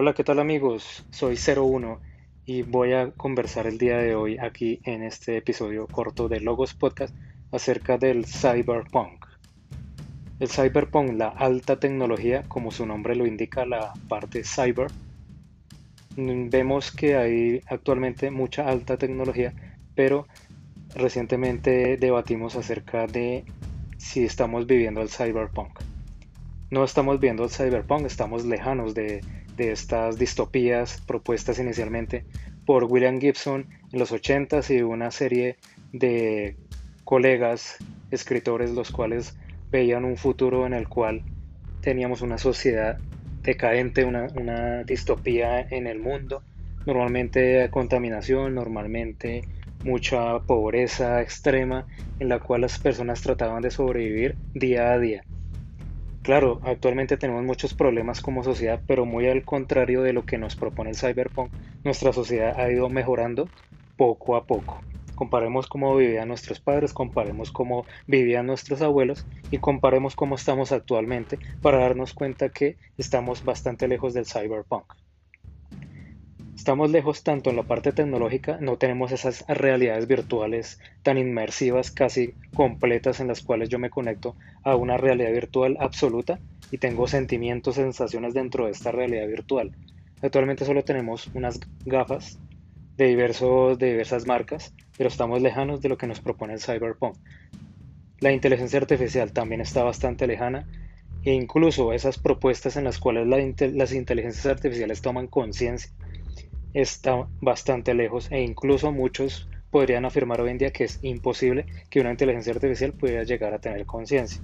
[0.00, 1.04] Hola, ¿qué tal amigos?
[1.10, 2.00] Soy 01
[2.46, 6.72] y voy a conversar el día de hoy aquí en este episodio corto de Logos
[6.72, 7.12] Podcast
[7.50, 9.26] acerca del cyberpunk.
[10.38, 14.86] El cyberpunk, la alta tecnología, como su nombre lo indica, la parte cyber,
[16.16, 19.52] vemos que hay actualmente mucha alta tecnología,
[19.96, 20.28] pero
[20.94, 23.44] recientemente debatimos acerca de
[23.96, 25.80] si estamos viviendo el cyberpunk.
[26.70, 29.22] No estamos viendo el cyberpunk, estamos lejanos de
[29.58, 32.24] de estas distopías propuestas inicialmente
[32.64, 35.56] por William Gibson en los 80s y una serie
[35.92, 36.56] de
[37.04, 37.76] colegas
[38.10, 39.36] escritores los cuales
[39.70, 41.22] veían un futuro en el cual
[41.80, 42.98] teníamos una sociedad
[43.42, 46.42] decadente, una, una distopía en el mundo,
[46.86, 49.42] normalmente contaminación, normalmente
[49.84, 51.86] mucha pobreza extrema
[52.18, 55.24] en la cual las personas trataban de sobrevivir día a día.
[56.28, 60.54] Claro, actualmente tenemos muchos problemas como sociedad, pero muy al contrario de lo que nos
[60.56, 63.50] propone el cyberpunk, nuestra sociedad ha ido mejorando
[63.96, 64.84] poco a poco.
[65.14, 71.40] Comparemos cómo vivían nuestros padres, comparemos cómo vivían nuestros abuelos y comparemos cómo estamos actualmente
[71.60, 74.92] para darnos cuenta que estamos bastante lejos del cyberpunk.
[76.68, 82.34] Estamos lejos tanto en la parte tecnológica, no tenemos esas realidades virtuales tan inmersivas, casi
[82.52, 86.38] completas, en las cuales yo me conecto a una realidad virtual absoluta
[86.70, 89.72] y tengo sentimientos, sensaciones dentro de esta realidad virtual.
[90.20, 92.38] Actualmente solo tenemos unas gafas
[92.98, 97.16] de, diversos, de diversas marcas, pero estamos lejanos de lo que nos propone el cyberpunk.
[98.20, 100.68] La inteligencia artificial también está bastante lejana
[101.24, 105.90] e incluso esas propuestas en las cuales las inteligencias artificiales toman conciencia
[106.72, 112.00] está bastante lejos e incluso muchos podrían afirmar hoy en día que es imposible que
[112.00, 114.40] una inteligencia artificial pudiera llegar a tener conciencia.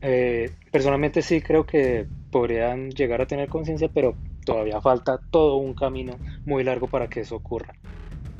[0.00, 5.74] Eh, personalmente sí creo que podrían llegar a tener conciencia, pero todavía falta todo un
[5.74, 7.74] camino muy largo para que eso ocurra.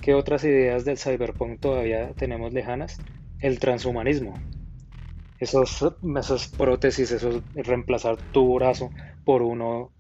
[0.00, 3.00] ¿Qué otras ideas del cyberpunk todavía tenemos lejanas?
[3.40, 4.34] El transhumanismo.
[5.38, 5.84] Esos,
[6.18, 8.90] esas prótesis, esos reemplazar tu brazo
[9.24, 9.92] por uno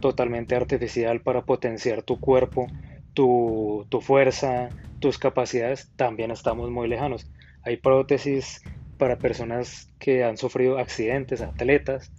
[0.00, 2.66] totalmente artificial para potenciar tu cuerpo,
[3.14, 4.68] tu, fuerza,
[5.00, 7.26] tus capacidades, también estamos muy lejanos.
[7.62, 8.62] Hay prótesis
[8.98, 12.12] para personas que han sufrido accidentes, atletas,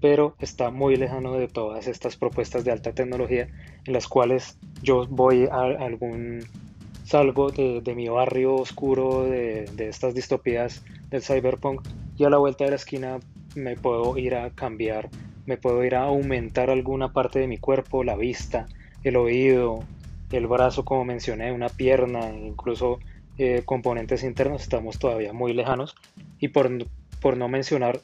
[0.00, 3.48] pero está muy lejano de todas estas propuestas de alta tecnología
[3.84, 6.40] en las cuales yo voy a algún
[7.04, 12.64] salgo de, mi barrio oscuro de, de, estas distopías del cyberpunk y a la vuelta
[12.64, 13.18] de la esquina
[13.54, 15.10] me puedo ir a cambiar
[15.46, 18.66] me puedo ir a aumentar alguna parte de mi cuerpo, la vista,
[19.02, 19.84] el oído,
[20.32, 22.98] el brazo, como mencioné, una pierna, incluso
[23.38, 25.94] eh, componentes internos, estamos todavía muy lejanos.
[26.38, 26.70] Y por,
[27.20, 28.00] por no mencionar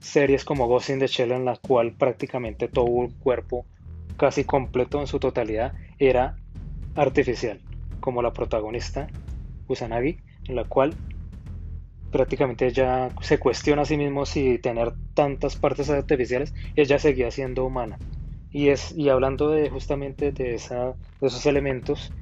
[0.00, 3.64] series como Ghost in the Shell, en la cual prácticamente todo el cuerpo,
[4.16, 6.36] casi completo en su totalidad, era
[6.94, 7.60] artificial,
[8.00, 9.08] como la protagonista
[9.68, 10.18] Usanagi,
[10.48, 10.94] en la cual
[12.10, 17.64] prácticamente ella se cuestiona a sí mismo si tener tantas partes artificiales, ella seguía siendo
[17.64, 18.00] humana.
[18.50, 22.14] Y, es, y hablando de justamente de, esa, de esos elementos,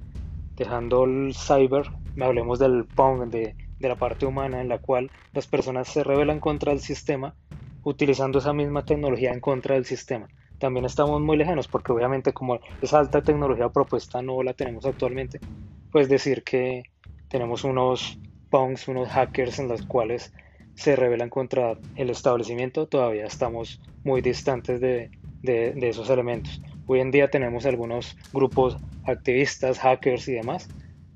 [0.57, 1.87] dejando el cyber,
[2.21, 6.41] hablemos del pong, de, de la parte humana en la cual las personas se rebelan
[6.41, 7.37] contra el sistema
[7.83, 10.29] utilizando esa misma tecnología en contra del sistema.
[10.59, 15.43] También estamos muy lejanos porque obviamente como esa alta tecnología propuesta no la tenemos actualmente,
[15.91, 16.83] pues decir que
[17.29, 18.21] tenemos unos
[18.57, 20.33] punks, unos hackers en los cuales
[20.77, 25.11] se rebelan contra el establecimiento, todavía estamos muy distantes de,
[25.43, 26.63] esos elementos.
[26.87, 30.71] Hoy en día tenemos algunos grupos activistas, hackers y demás,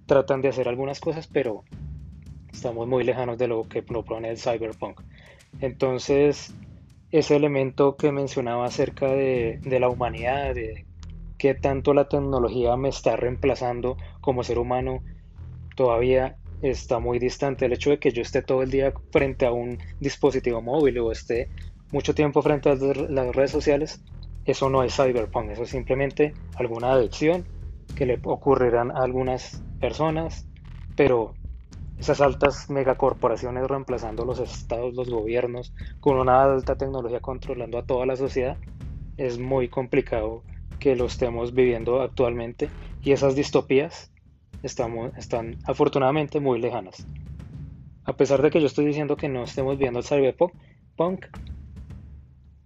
[0.05, 1.65] tratan de hacer algunas cosas, pero
[2.53, 5.01] estamos muy lejanos de lo que propone el cyberpunk.
[5.62, 6.55] Entonces,
[7.11, 10.84] ese elemento que mencionaba acerca de, de la humanidad, de
[11.39, 15.03] qué tanto la tecnología me está reemplazando como ser humano,
[15.75, 17.66] todavía está muy distante.
[17.66, 21.12] El hecho de que yo esté todo el día frente a un dispositivo móvil o
[21.12, 21.48] esté
[21.92, 24.03] mucho tiempo frente a las redes sociales,
[24.45, 27.45] eso no es cyberpunk, eso es simplemente alguna adicción
[27.95, 30.47] que le ocurrirán a algunas personas,
[30.97, 31.34] pero
[31.98, 38.06] esas altas megacorporaciones reemplazando los estados, los gobiernos, con una alta tecnología controlando a toda
[38.06, 38.56] la sociedad,
[39.16, 40.42] es muy complicado
[40.78, 42.71] que lo estemos viviendo actualmente
[43.03, 44.10] y esas distopías
[44.62, 47.07] estamos, están afortunadamente muy lejanas.
[48.04, 51.27] A pesar de que yo estoy diciendo que no estemos viendo el cyberpunk,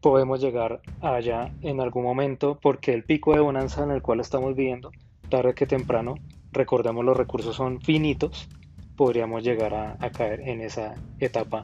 [0.01, 4.55] podemos llegar allá en algún momento porque el pico de bonanza en el cual estamos
[4.55, 4.91] viviendo,
[5.29, 6.17] tarde que temprano,
[6.53, 8.49] recordemos los recursos son finitos,
[8.97, 11.63] podríamos llegar a, a caer en esa etapa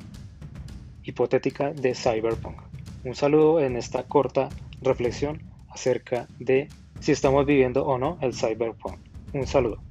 [1.02, 2.60] hipotética de cyberpunk.
[3.04, 4.48] Un saludo en esta corta
[4.82, 6.68] reflexión acerca de
[7.00, 8.98] si estamos viviendo o no el cyberpunk.
[9.32, 9.89] Un saludo.